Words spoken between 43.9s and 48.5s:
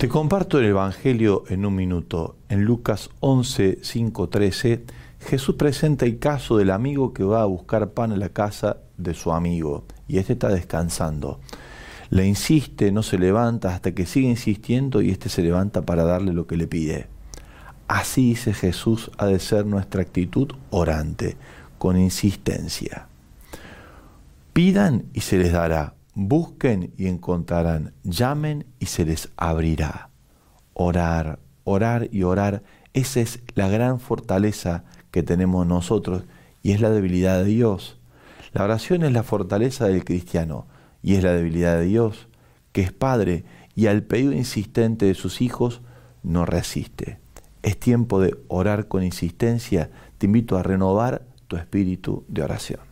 pedido insistente de sus hijos no resiste. Es tiempo de